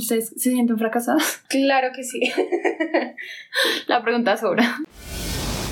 [0.00, 1.42] ¿Ustedes se sienten fracasadas?
[1.48, 2.20] Claro que sí.
[3.86, 4.78] La pregunta sobra.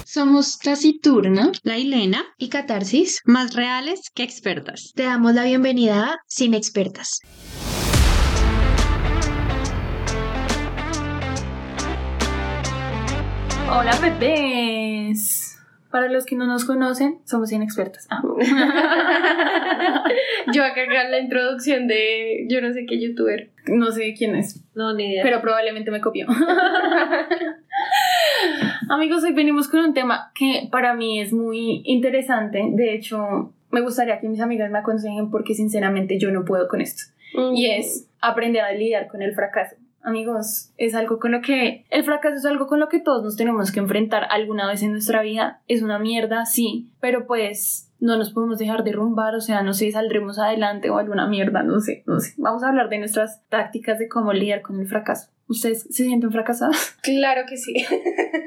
[0.04, 3.22] Somos Taciturna, La Hilena y Catarsis.
[3.24, 4.92] Más reales que expertas.
[4.94, 7.20] Te damos la bienvenida a Sin Expertas.
[13.70, 15.47] Hola bebés.
[15.90, 18.06] Para los que no nos conocen, somos inexpertas.
[18.10, 18.20] Ah.
[20.52, 23.48] yo acá la introducción de yo no sé qué youtuber.
[23.66, 24.62] No sé quién es.
[24.74, 25.22] No, ni idea.
[25.22, 26.26] Pero probablemente me copió.
[28.90, 32.62] Amigos, hoy venimos con un tema que para mí es muy interesante.
[32.72, 36.80] De hecho, me gustaría que mis amigas me aconsejen porque sinceramente yo no puedo con
[36.80, 37.02] esto.
[37.54, 39.76] Y es aprender a lidiar con el fracaso.
[40.08, 43.36] Amigos, es algo con lo que el fracaso es algo con lo que todos nos
[43.36, 45.60] tenemos que enfrentar alguna vez en nuestra vida.
[45.68, 49.90] Es una mierda, sí, pero pues no nos podemos dejar derrumbar, o sea, no sé,
[49.90, 52.34] saldremos adelante o alguna mierda, no sé, no sé.
[52.36, 55.30] Vamos a hablar de nuestras tácticas de cómo lidiar con el fracaso.
[55.48, 56.96] ¿Ustedes se sienten fracasadas?
[57.02, 57.74] Claro que sí.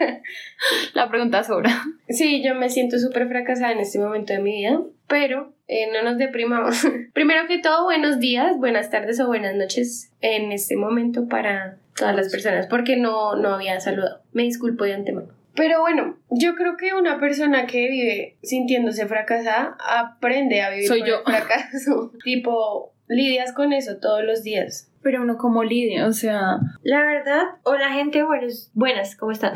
[0.93, 1.71] La pregunta sobra.
[2.07, 6.03] Sí, yo me siento súper fracasada en este momento de mi vida, pero eh, no
[6.03, 6.85] nos deprimamos.
[7.13, 12.15] Primero que todo, buenos días, buenas tardes o buenas noches en este momento para todas
[12.15, 14.21] las personas, porque no, no había saludado.
[14.31, 15.40] Me disculpo de antemano.
[15.55, 20.99] Pero bueno, yo creo que una persona que vive sintiéndose fracasada aprende a vivir Soy
[21.01, 21.15] con yo.
[21.19, 22.11] el fracaso.
[22.23, 24.90] tipo, lidias con eso todos los días.
[25.03, 26.59] Pero uno como lidia, o sea...
[26.83, 29.53] La verdad, hola gente, buenos, buenas, ¿cómo están?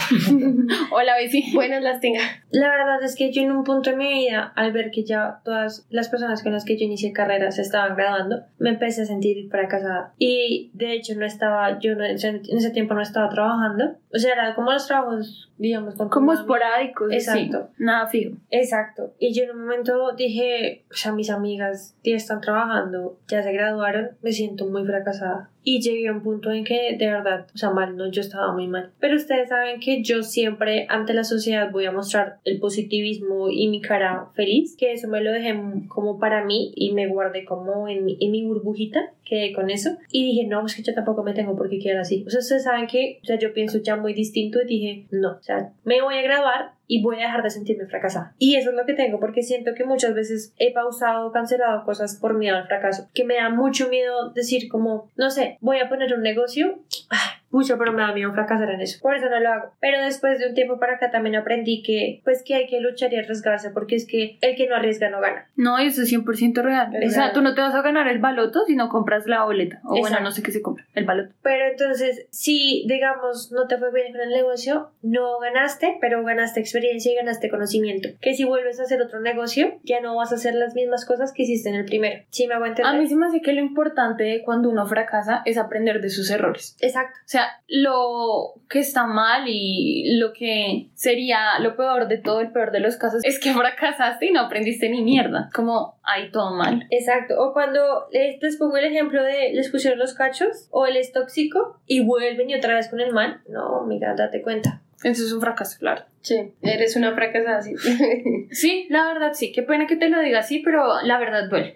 [0.92, 1.54] Hola, Bessie.
[1.54, 2.22] Buenas las tenga.
[2.52, 5.42] La verdad es que yo en un punto de mi vida, al ver que ya
[5.44, 9.06] todas las personas con las que yo inicié carrera se estaban graduando, me empecé a
[9.06, 10.14] sentir fracasada.
[10.18, 13.98] Y de hecho no estaba, yo no- en ese tiempo no estaba trabajando.
[14.14, 17.10] O sea, era como los trabajos, digamos, Como esporádicos.
[17.10, 17.16] sí.
[17.18, 17.70] Exacto.
[17.78, 18.36] Nada fijo.
[18.50, 19.14] Exacto.
[19.20, 23.52] Y yo en un momento dije, o sea, mis amigas ya están trabajando, ya se
[23.52, 25.35] graduaron, me siento muy fracasada.
[25.64, 28.54] Y llegué a un punto en que, de verdad, o sea, mal, no, yo estaba
[28.54, 28.92] muy mal.
[29.00, 33.68] Pero ustedes saben que yo siempre ante la sociedad voy a mostrar el positivismo y
[33.68, 35.56] mi cara feliz, que eso me lo dejé
[35.88, 39.98] como para mí y me guardé como en en mi burbujita, quedé con eso.
[40.12, 42.24] Y dije, no, es que yo tampoco me tengo por qué quedar así.
[42.28, 45.32] O sea, ustedes saben que, o sea, yo pienso ya muy distinto y dije, no,
[45.32, 48.36] o sea, me voy a graduar y voy a dejar de sentirme fracasada.
[48.38, 52.18] Y eso es lo que tengo, porque siento que muchas veces he pausado, cancelado cosas
[52.20, 55.90] por miedo al fracaso, que me da mucho miedo decir como, no sé, voy a
[55.90, 56.80] poner un negocio,
[57.10, 59.00] ah, mucho, pero me da miedo fracasar en eso.
[59.02, 59.72] Por eso no lo hago.
[59.80, 63.14] Pero después de un tiempo para acá también aprendí que, pues, que hay que luchar
[63.14, 65.48] y arriesgarse, porque es que el que no arriesga no gana.
[65.56, 66.96] No, eso es 100% real.
[66.96, 67.34] Es o sea, real.
[67.34, 69.80] tú no te vas a ganar el baloto si no compras la boleta.
[69.84, 70.24] O bueno, Exacto.
[70.24, 70.86] no sé qué se compra.
[70.94, 71.34] El baloto.
[71.42, 76.60] Pero entonces, si digamos no te fue bien con el negocio, no ganaste, pero ganaste
[76.60, 78.10] experiencia y ganaste conocimiento.
[78.22, 81.32] Que si vuelves a hacer otro negocio, ya no vas a hacer las mismas cosas
[81.34, 82.24] que hiciste en el primero.
[82.30, 82.94] ¿Sí me hago entender?
[82.94, 86.30] A mí se me hace que lo importante cuando uno fracasa es aprender de sus
[86.30, 86.76] errores.
[86.82, 87.20] Exacto.
[87.20, 92.52] O sea, lo que está mal y lo que sería lo peor de todo, el
[92.52, 95.50] peor de los casos, es que fracasaste y no aprendiste ni mierda.
[95.54, 96.86] Como, hay todo mal.
[96.90, 97.36] Exacto.
[97.40, 101.12] O cuando les, les pongo el ejemplo de les pusieron los cachos o él es
[101.12, 103.42] tóxico y vuelven y otra vez con el mal.
[103.48, 104.82] No, amiga, date cuenta.
[105.04, 106.06] Eso es un fracaso, claro.
[106.22, 107.76] Sí, eres una fracasada, sí.
[108.52, 109.52] Sí, la verdad sí.
[109.52, 111.76] Qué pena que te lo diga así, pero la verdad duele.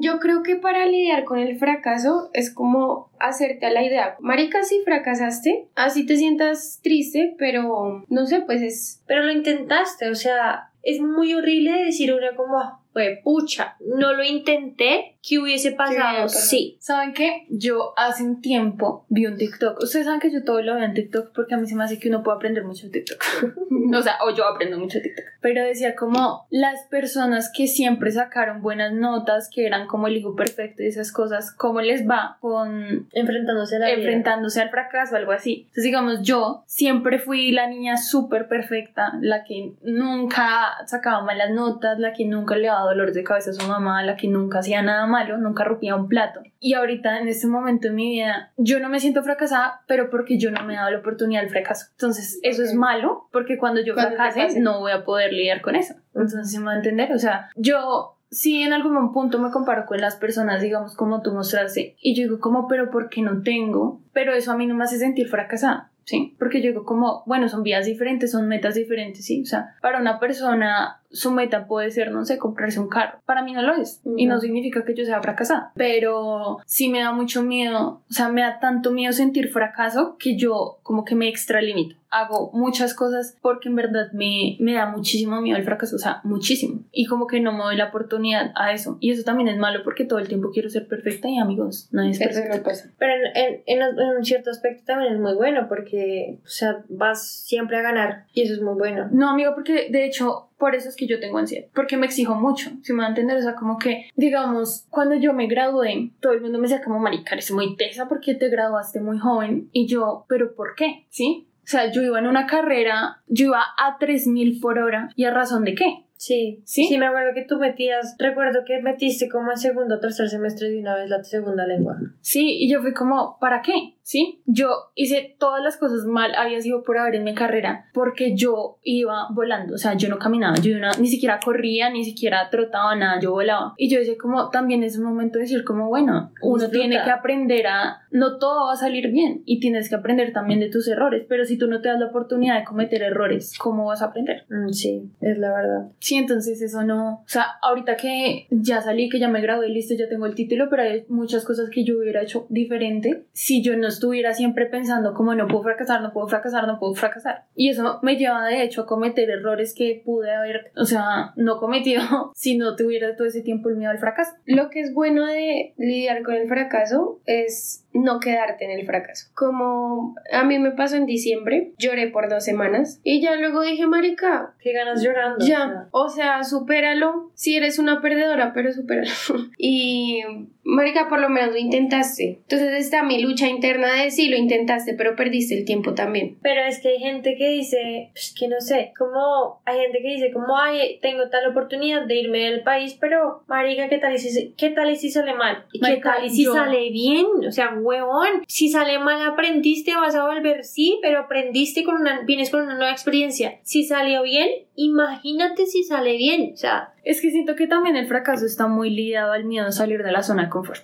[0.00, 4.16] Yo creo que para lidiar con el fracaso es como hacerte a la idea.
[4.20, 9.02] Marica, si fracasaste, así te sientas triste, pero no sé, pues es...
[9.06, 14.22] Pero lo intentaste, o sea, es muy horrible decir una como, pues pucha, no lo
[14.22, 16.24] intenté, ¿qué hubiese pasado?
[16.24, 16.28] pasado?
[16.28, 16.76] Sí.
[16.80, 17.46] ¿Saben qué?
[17.48, 19.80] Yo hace un tiempo vi un TikTok.
[19.82, 21.98] Ustedes saben que yo todo lo veo en TikTok porque a mí se me hace
[21.98, 23.18] que uno puede aprender mucho en TikTok.
[23.94, 25.24] o sea, o yo aprendo mucho en TikTok.
[25.40, 30.34] Pero decía como las personas que siempre sacaron buenas notas, que eran como el hijo
[30.34, 33.96] perfecto y esas cosas, ¿cómo les va con Enfrentándose a la vida.
[33.96, 35.62] enfrentándose al fracaso o algo así?
[35.62, 41.98] Entonces, digamos, yo siempre fui la niña súper perfecta, la que nunca sacaba malas notas,
[41.98, 44.82] la que nunca le daba dolores de cabeza a su mamá, la que nunca hacía
[44.82, 46.40] nada malo, nunca rompía un plato.
[46.58, 50.38] Y ahorita, en este momento en mi vida, yo no me siento fracasada, pero porque
[50.38, 51.86] yo no me he dado la oportunidad del fracaso.
[51.92, 55.76] Entonces, eso es malo, porque cuando yo Cuando fracase, no voy a poder lidiar con
[55.76, 55.94] eso.
[56.14, 57.12] Entonces, ¿se me va a entender?
[57.12, 61.32] O sea, yo sí en algún punto me comparo con las personas, digamos, como tú
[61.32, 64.02] mostraste, y yo digo como, pero ¿por qué no tengo?
[64.12, 65.90] Pero eso a mí no me hace sentir fracasada.
[66.06, 66.36] ¿Sí?
[66.38, 69.40] Porque yo digo como, bueno, son vías diferentes, son metas diferentes, ¿sí?
[69.40, 73.20] O sea, para una persona su meta puede ser, no sé, comprarse un carro.
[73.24, 74.02] Para mí no lo es.
[74.16, 75.72] Y no significa que yo sea fracasada.
[75.76, 80.36] Pero sí me da mucho miedo, o sea, me da tanto miedo sentir fracaso que
[80.36, 85.40] yo como que me extralimito hago muchas cosas porque en verdad me, me da muchísimo
[85.40, 86.84] miedo el fracaso, o sea, muchísimo.
[86.92, 88.96] Y como que no me doy la oportunidad a eso.
[89.00, 92.10] Y eso también es malo porque todo el tiempo quiero ser perfecta y amigos, nadie
[92.10, 92.70] es perfecto.
[92.98, 97.26] Pero en, en, en, un cierto aspecto también es muy bueno porque, o sea, vas
[97.26, 99.08] siempre a ganar y eso es muy bueno.
[99.10, 102.34] No, amigo, porque de hecho por eso es que yo tengo ansiedad, porque me exijo
[102.34, 106.12] mucho, si me va a entender, o sea, como que, digamos, cuando yo me gradué,
[106.20, 109.68] todo el mundo me decía como, marica, eres muy tesa porque te graduaste muy joven,
[109.72, 111.06] y yo, pero ¿por qué?
[111.10, 111.48] ¿Sí?
[111.64, 115.08] O sea, yo iba en una carrera, yo iba a 3000 por hora.
[115.16, 116.04] ¿Y a razón de qué?
[116.16, 120.00] Sí, sí, sí, me acuerdo que tú metías, recuerdo que metiste como en segundo o
[120.00, 121.98] tercer semestre de una vez la segunda lengua.
[122.20, 123.93] Sí, y yo fui como, ¿para qué?
[124.04, 124.42] ¿Sí?
[124.44, 128.78] Yo hice todas las cosas mal, había sido por haber en mi carrera, porque yo
[128.82, 133.18] iba volando, o sea, yo no caminaba, yo ni siquiera corría, ni siquiera trotaba nada,
[133.18, 133.72] yo volaba.
[133.78, 137.10] Y yo decía como, también es un momento de decir como, bueno, uno tiene que
[137.10, 140.86] aprender a, no todo va a salir bien, y tienes que aprender también de tus
[140.86, 144.06] errores, pero si tú no te das la oportunidad de cometer errores, ¿cómo vas a
[144.06, 144.44] aprender?
[144.50, 145.88] Mm, sí, es la verdad.
[145.98, 149.94] Sí, entonces eso no, o sea, ahorita que ya salí, que ya me gradué, listo,
[149.94, 153.74] ya tengo el título, pero hay muchas cosas que yo hubiera hecho diferente si yo
[153.78, 157.44] no estuviera siempre pensando como no puedo fracasar, no puedo fracasar, no puedo fracasar.
[157.54, 161.58] Y eso me lleva de hecho a cometer errores que pude haber, o sea, no
[161.58, 162.02] cometido
[162.34, 164.32] si no tuviera todo ese tiempo el miedo al fracaso.
[164.44, 169.28] Lo que es bueno de lidiar con el fracaso es no quedarte en el fracaso.
[169.34, 173.86] Como a mí me pasó en diciembre, lloré por dos semanas y ya luego dije,
[173.86, 175.44] marica, qué ganas llorando.
[175.46, 177.30] Ya, o sea, supéralo.
[177.34, 179.10] Si eres una perdedora, pero supéralo.
[179.58, 180.22] y
[180.64, 182.40] marica, por lo menos lo intentaste.
[182.42, 186.38] Entonces está mi lucha interna de sí, lo intentaste, pero perdiste el tiempo también.
[186.42, 190.08] Pero es que hay gente que dice, pues que no sé, como hay gente que
[190.08, 194.18] dice, como, ay, tengo tal oportunidad de irme del país, pero marica, ¿qué tal y
[194.18, 195.66] si, qué tal y si sale mal?
[195.72, 197.26] ¿Y qué tal y si sale bien?
[197.46, 202.22] O sea, huevón, si sale mal aprendiste, vas a volver, sí, pero aprendiste con una,
[202.24, 203.58] vienes con una nueva experiencia.
[203.62, 206.90] Si salió bien, imagínate si sale bien, o sea.
[207.04, 210.12] Es que siento que también el fracaso está muy ligado al miedo a salir de
[210.12, 210.82] la zona de confort.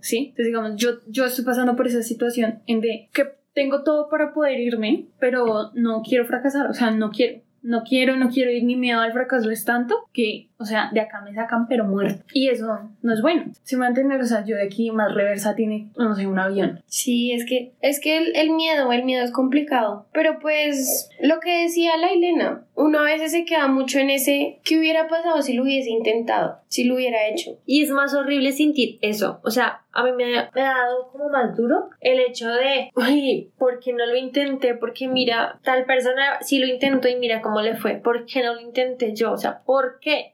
[0.00, 0.28] ¿Sí?
[0.30, 4.32] Entonces, digamos, yo, yo estoy pasando por esa situación en de que tengo todo para
[4.32, 8.64] poder irme, pero no quiero fracasar, o sea, no quiero no quiero, no quiero ir,
[8.64, 12.24] mi miedo al fracaso es tanto que, o sea, de acá me sacan pero muerto.
[12.32, 13.44] Y eso no es bueno.
[13.62, 16.82] Si me entender, o sea, yo de aquí más reversa tiene, no sé, un avión.
[16.86, 20.06] Sí, es que, es que el, el miedo, el miedo es complicado.
[20.12, 24.60] Pero pues, lo que decía la Elena, uno a veces se queda mucho en ese,
[24.64, 26.60] ¿qué hubiera pasado si lo hubiese intentado?
[26.68, 27.58] Si lo hubiera hecho.
[27.66, 29.40] Y es más horrible sentir eso.
[29.44, 33.80] O sea, a mí me ha, dado como más duro el hecho de, uy, ¿por
[33.80, 34.74] qué no lo intenté?
[34.74, 37.96] Porque mira, tal persona sí lo intentó y mira cómo le fue.
[37.96, 39.32] ¿Por qué no lo intenté yo?
[39.32, 40.32] O sea, ¿por qué?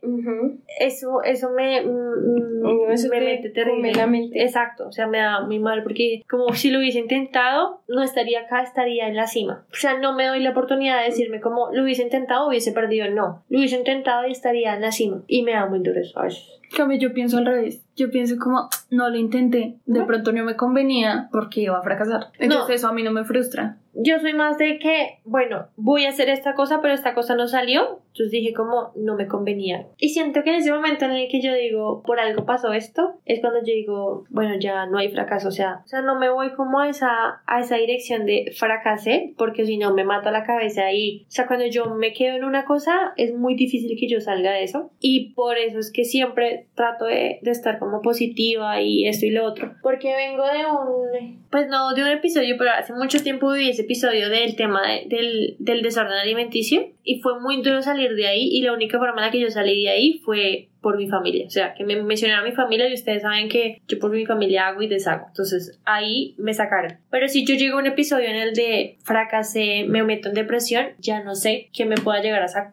[0.78, 3.92] Eso, eso me, mm, me mete terrible.
[3.94, 4.42] La mente.
[4.42, 8.40] Exacto, o sea, me da muy mal porque como si lo hubiese intentado, no estaría
[8.40, 9.66] acá, estaría en la cima.
[9.72, 12.02] O sea, no me doy la oportunidad de decirme como lo hubiese
[12.44, 13.08] hubiese perdido.
[13.10, 15.22] No, lo hubiese intentado y estaría en la cima.
[15.26, 16.44] Y me da muy duro eso a veces.
[16.74, 17.84] Cambio, yo pienso al revés.
[17.96, 22.28] Yo pienso como, no lo intenté, de pronto no me convenía porque iba a fracasar.
[22.38, 26.10] Entonces eso a mí no me frustra yo soy más de que, bueno, voy a
[26.10, 28.00] hacer esta cosa, pero esta cosa no salió.
[28.08, 29.88] Entonces dije como no me convenía.
[29.98, 33.20] Y siento que en ese momento en el que yo digo, por algo pasó esto,
[33.24, 35.48] es cuando yo digo, bueno, ya no hay fracaso.
[35.48, 39.34] O sea, o sea no me voy como a esa, a esa dirección de fracasé,
[39.36, 42.44] porque si no me mato la cabeza y, o sea, cuando yo me quedo en
[42.44, 44.90] una cosa, es muy difícil que yo salga de eso.
[45.00, 49.30] Y por eso es que siempre trato de, de estar como positiva y esto y
[49.30, 49.74] lo otro.
[49.82, 53.82] Porque vengo de un, pues no de un episodio, pero hace mucho tiempo viví ese
[53.82, 58.62] episodio del tema del, del desorden alimenticio y fue muy duro salir de ahí y
[58.62, 61.46] la única forma en la que yo salí de ahí fue por mi familia.
[61.48, 64.68] O sea, que me mencionaron mi familia y ustedes saben que yo por mi familia
[64.68, 65.24] hago y deshago.
[65.26, 67.00] Entonces ahí me sacaron.
[67.10, 70.90] Pero si yo llego a un episodio en el de fracasé, me meto en depresión,
[71.00, 72.72] ya no sé qué me pueda llegar a,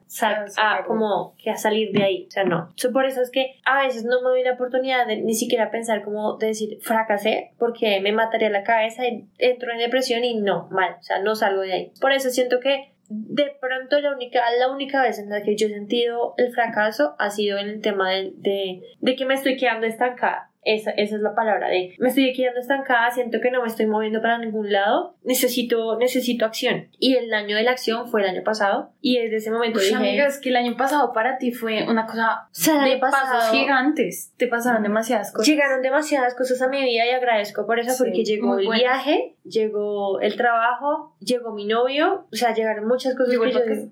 [0.57, 2.25] a, como que a salir de ahí.
[2.27, 2.69] O sea, no.
[2.93, 6.03] por eso es que a veces no me doy la oportunidad de ni siquiera pensar
[6.03, 10.67] como de decir fracasé porque me mataría la cabeza y entro en depresión y no,
[10.69, 10.97] mal.
[10.99, 11.91] O sea, no salgo de ahí.
[11.99, 15.67] Por eso siento que de pronto la única, la única vez en la que yo
[15.67, 19.57] he sentido el fracaso ha sido en el tema de, de, de que me estoy
[19.57, 20.49] quedando estancada.
[20.65, 23.85] Esa, esa, es la palabra de me estoy quedando estancada, siento que no me estoy
[23.85, 26.89] moviendo para ningún lado, necesito, necesito acción.
[26.99, 29.95] Y el año de la acción fue el año pasado y desde ese momento dije...
[29.95, 32.49] Amiga, es que el año pasado para ti fue una cosa
[32.85, 35.47] de pasos gigantes, te pasaron demasiadas cosas.
[35.47, 40.19] Llegaron demasiadas cosas a mi vida y agradezco por eso porque llegó el viaje, llegó
[40.21, 43.31] el trabajo, llegó mi novio, o sea, llegaron muchas cosas.
[43.31, 43.91] Llegó que el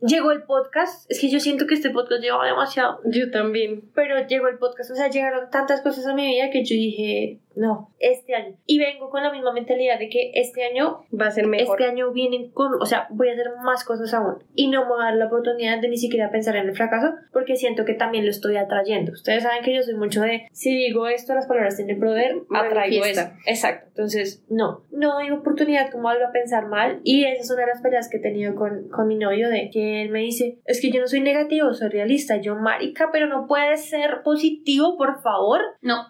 [0.00, 1.10] llegó el podcast.
[1.10, 3.00] Es que yo siento que este podcast lleva demasiado.
[3.04, 3.90] Yo también.
[3.94, 4.90] Pero llegó el podcast.
[4.90, 8.56] O sea, llegaron tantas cosas a mi vida que yo dije, no, este año.
[8.66, 11.80] Y vengo con la misma mentalidad de que este año Va a ser mejor.
[11.80, 14.90] Este año vienen con, o sea, voy a hacer más cosas aún y no me
[14.90, 17.94] voy a dar la oportunidad de ni siquiera pensar en el fracaso porque siento que
[17.94, 19.12] también lo estoy atrayendo.
[19.12, 23.00] Ustedes saben que yo soy mucho de, si digo esto, las palabras tienen poder, atraigo.
[23.00, 23.36] Manifiesta.
[23.46, 23.86] Exacto.
[23.88, 27.68] Entonces, no, no hay oportunidad como algo a pensar mal y esa es una de
[27.68, 30.80] las peleas que he tenido con, con mi novio de que él me dice, es
[30.80, 35.22] que yo no soy negativo, soy realista, yo marica, pero no puedes ser positivo, por
[35.22, 35.60] favor.
[35.80, 36.06] No,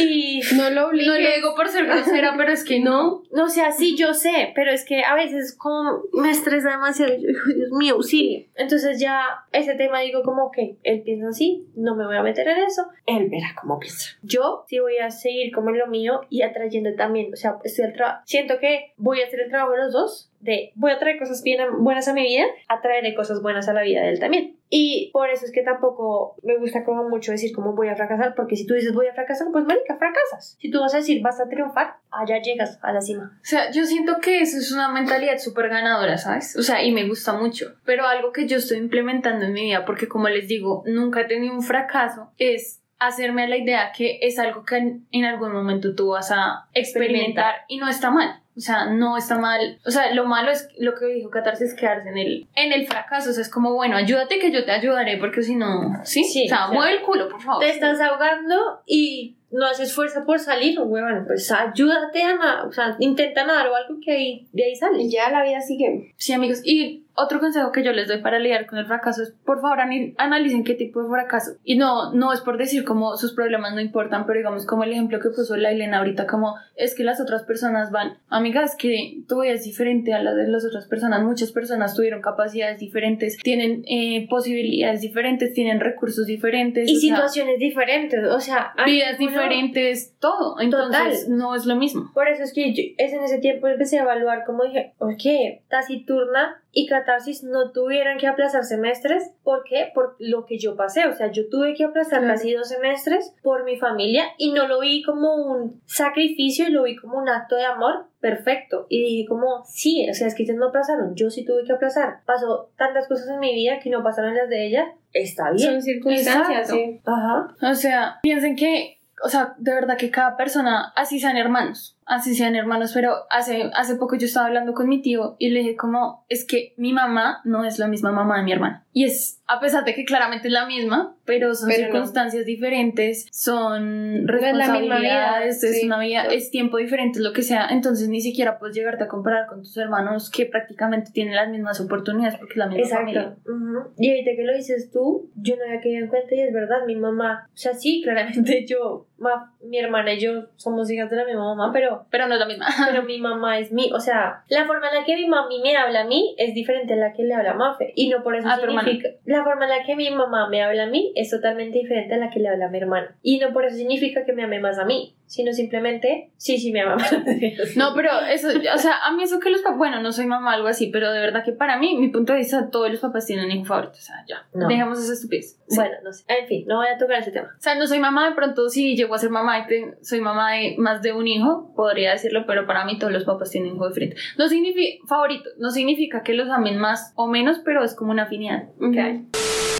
[0.00, 1.06] Y No lo obligues.
[1.06, 3.22] no lo digo por ser grosera, pero es que no.
[3.30, 7.12] No, o sea, sí, yo sé, pero es que a veces como me estresa demasiado,
[7.16, 8.46] Dios mío, auxilio.
[8.54, 12.46] Entonces ya ese tema digo como que él piensa así, no me voy a meter
[12.48, 14.10] en eso, él verá cómo piensa.
[14.22, 17.86] Yo sí voy a seguir como en lo mío y atrayendo también, o sea, estoy
[17.86, 17.92] al
[18.24, 21.42] siento que voy a hacer el trabajo de los dos, de voy a traer cosas
[21.42, 24.56] bien buenas a mi vida, atraeré cosas buenas a la vida de él también.
[24.68, 28.34] Y por eso es que tampoco me gusta como mucho decir cómo voy a fracasar,
[28.34, 30.56] porque si tú dices voy a fracasar, pues marica, fracasas.
[30.60, 33.38] Si tú vas a decir vas a triunfar, allá llegas a la cima.
[33.42, 36.56] O sea, yo siento que eso es una mentalidad súper ganadora, ¿sabes?
[36.56, 37.74] O sea, y me gusta mucho.
[37.84, 41.24] Pero algo que yo estoy implementando en mi vida, porque como les digo, nunca he
[41.24, 45.94] tenido un fracaso, es hacerme la idea que es algo que en, en algún momento
[45.94, 48.41] tú vas a experimentar y no está mal.
[48.56, 49.80] O sea, no está mal.
[49.86, 53.30] O sea, lo malo es lo que dijo Catarsis, quedarse en el, en el fracaso.
[53.30, 56.24] O sea, es como, bueno, ayúdate que yo te ayudaré, porque si no, ¿sí?
[56.24, 57.62] Sí, o sea, o sea, mueve el culo, por favor.
[57.62, 62.72] Te estás ahogando y no haces fuerza por salir, huevón, pues ayúdate a nadar, o
[62.72, 65.08] sea, intenta nadar o algo que ahí, de ahí sale.
[65.08, 66.12] Ya la vida sigue.
[66.16, 66.60] Sí, amigos.
[66.64, 69.78] Y otro consejo que yo les doy para lidiar con el fracaso es, por favor,
[69.80, 71.52] analicen qué tipo de fracaso.
[71.62, 74.92] Y no, no es por decir como sus problemas no importan, pero digamos como el
[74.92, 79.22] ejemplo que puso la Elena ahorita, como es que las otras personas van, amigas, que
[79.28, 81.22] tu vida es diferente a la de las otras personas.
[81.22, 86.88] Muchas personas tuvieron capacidades diferentes, tienen eh, posibilidades diferentes, tienen recursos diferentes.
[86.88, 90.60] Y o sea, situaciones diferentes, o sea, vidas diferentes, todo.
[90.60, 92.10] Entonces, no es lo mismo.
[92.14, 95.60] Por eso es que yo, es en ese tiempo empecé a evaluar como dije, ok,
[95.68, 99.90] taciturna y catarsis no tuvieron que aplazar semestres, ¿por qué?
[99.94, 102.34] Por lo que yo pasé, o sea, yo tuve que aplazar Claro.
[102.34, 106.96] casi dos semestres por mi familia y no lo vi como un sacrificio, lo vi
[106.96, 110.56] como un acto de amor perfecto y dije como, sí, o sea, es que ellos
[110.56, 114.02] no aplazaron, yo sí tuve que aplazar, pasó tantas cosas en mi vida que no
[114.02, 115.72] pasaron las de ella, está bien.
[115.72, 117.00] Son circunstancias, sí.
[117.04, 117.48] Ajá.
[117.70, 122.34] O sea, piensen que, o sea, de verdad que cada persona, así sean hermanos, así
[122.34, 125.76] sean hermanos, pero hace, hace poco yo estaba hablando con mi tío y le dije
[125.76, 128.86] como, es que mi mamá no es la misma mamá de mi hermana.
[128.92, 131.92] Y es, a pesar de que claramente es la misma, pero son Pero no.
[131.92, 135.86] circunstancias diferentes, son es vida, responsabilidades, es sí.
[135.86, 139.08] una vida, es tiempo diferente, es lo que sea, entonces ni siquiera puedes llegarte a
[139.08, 143.20] comparar con tus hermanos que prácticamente tienen las mismas oportunidades porque es la misma familia.
[143.22, 143.50] Exacto.
[143.50, 143.92] Ujú.
[143.96, 146.84] Y ahorita que lo dices tú, yo no había caído en cuenta y es verdad,
[146.86, 151.16] mi mamá, o sea, sí, claramente yo, ma- mi hermana y yo somos hijas de
[151.16, 152.66] la misma mamá, pero, Pero no es la misma.
[152.90, 155.76] pero mi mamá es mi, o sea, la forma en la que mi mami me
[155.76, 157.92] habla a mí es diferente a la que le habla a Mafe.
[157.94, 158.48] Y no por eso
[158.82, 162.14] significa, la forma en la que mi mamá me habla a mí es totalmente diferente
[162.14, 163.16] a la que le habla a mi hermana.
[163.22, 166.72] Y no por eso significa que me ame más a mí, sino simplemente, sí, sí,
[166.72, 167.10] me ama más.
[167.76, 170.52] No, pero eso, o sea, a mí eso que los papás, bueno, no soy mamá
[170.52, 173.24] algo así, pero de verdad que para mí, mi punto de vista, todos los papás
[173.26, 174.68] tienen un hijo favorito, o sea, ya, No.
[174.68, 175.58] dejemos esa estupidez.
[175.68, 175.76] Sí.
[175.76, 176.24] Bueno, no sé.
[176.28, 177.48] En fin, no voy a tocar ese tema.
[177.58, 180.20] O sea, no soy mamá, de pronto si llego a ser mamá y te- soy
[180.20, 183.70] mamá de más de un hijo, podría decirlo, pero para mí todos los papás tienen
[183.70, 184.16] un hijo diferente.
[184.36, 188.24] No significa, favorito, no significa que los amen más o menos, pero es como una
[188.24, 189.26] afinidad que hay.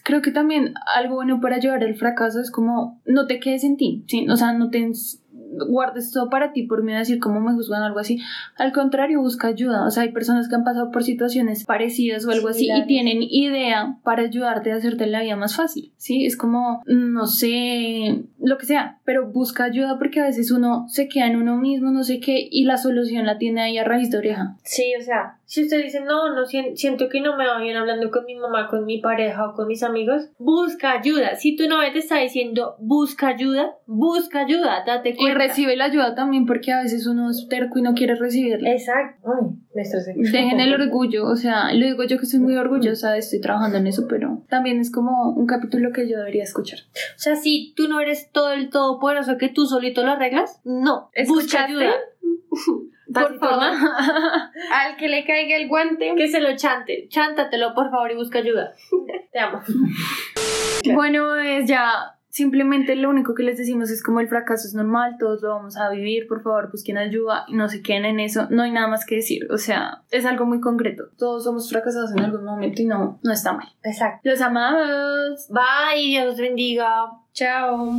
[0.04, 3.76] Creo que también algo bueno para ayudar al fracaso es como no te quedes en
[3.76, 4.26] ti, ¿sí?
[4.28, 4.90] o sea, no te
[5.68, 8.18] guardes todo para ti por miedo a decir cómo me juzgan o algo así.
[8.56, 9.86] Al contrario, busca ayuda.
[9.86, 13.18] O sea, hay personas que han pasado por situaciones parecidas o algo así y tienen
[13.22, 16.24] idea para ayudarte a hacerte la vida más fácil, ¿sí?
[16.26, 21.08] Es como, no sé, lo que sea, pero busca ayuda porque a veces uno se
[21.08, 24.10] queda en uno mismo, no sé qué, y la solución la tiene ahí a raíz
[24.10, 24.56] de oreja.
[24.64, 27.76] Sí, o sea, si usted dice, no, no sien- siento que no me va bien
[27.76, 31.36] hablando con mi mamá, con mi pareja o con mis amigos, busca ayuda.
[31.36, 35.38] Si tu novia te está diciendo, busca ayuda, busca ayuda, date cuenta.
[35.48, 38.70] Recibe la ayuda también porque a veces uno es terco y no quiere recibirla.
[38.72, 39.28] Exacto.
[39.28, 39.56] Ay.
[40.32, 43.86] Dejen el orgullo, o sea, lo digo yo que soy muy orgullosa, estoy trabajando en
[43.86, 46.80] eso, pero también es como un capítulo que yo debería escuchar.
[47.16, 51.10] O sea, si tú no eres todo el todopoderoso que tú solito lo arreglas, no.
[51.26, 51.72] Busca ¿Escuchaste?
[51.72, 51.92] ayuda.
[53.12, 53.62] Por favor,
[54.72, 56.14] Al que le caiga el guante.
[56.16, 57.08] que se lo chante.
[57.08, 58.72] Chántatelo, por favor, y busca ayuda.
[59.30, 59.60] Te amo.
[60.94, 65.16] Bueno, es ya simplemente lo único que les decimos es como el fracaso es normal,
[65.20, 68.46] todos lo vamos a vivir, por favor, busquen ayuda y no se queden en eso,
[68.50, 71.04] no hay nada más que decir, o sea, es algo muy concreto.
[71.18, 73.68] Todos somos fracasados en algún momento y no, no está mal.
[73.84, 74.28] Exacto.
[74.28, 75.46] Los amamos.
[75.50, 77.12] Bye, Dios bendiga.
[77.34, 77.92] Chao.